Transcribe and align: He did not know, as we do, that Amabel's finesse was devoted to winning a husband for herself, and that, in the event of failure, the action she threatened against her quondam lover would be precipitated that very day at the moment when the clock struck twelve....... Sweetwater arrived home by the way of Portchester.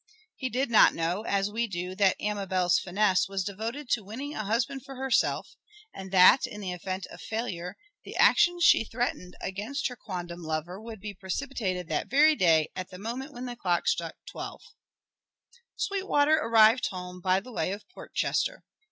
He 0.35 0.49
did 0.49 0.71
not 0.71 0.95
know, 0.95 1.21
as 1.25 1.51
we 1.51 1.67
do, 1.67 1.93
that 1.93 2.15
Amabel's 2.19 2.79
finesse 2.79 3.29
was 3.29 3.43
devoted 3.43 3.87
to 3.89 4.03
winning 4.03 4.33
a 4.33 4.43
husband 4.45 4.83
for 4.83 4.95
herself, 4.95 5.55
and 5.93 6.09
that, 6.11 6.47
in 6.47 6.59
the 6.59 6.71
event 6.71 7.05
of 7.11 7.21
failure, 7.21 7.75
the 8.03 8.15
action 8.15 8.59
she 8.59 8.83
threatened 8.83 9.35
against 9.41 9.89
her 9.89 9.95
quondam 9.95 10.41
lover 10.41 10.81
would 10.81 10.99
be 11.01 11.13
precipitated 11.13 11.87
that 11.89 12.09
very 12.09 12.35
day 12.35 12.71
at 12.75 12.89
the 12.89 12.97
moment 12.97 13.31
when 13.31 13.45
the 13.45 13.55
clock 13.55 13.87
struck 13.87 14.15
twelve....... 14.25 14.63
Sweetwater 15.75 16.33
arrived 16.33 16.87
home 16.87 17.19
by 17.21 17.39
the 17.39 17.51
way 17.51 17.71
of 17.71 17.87
Portchester. 17.87 18.63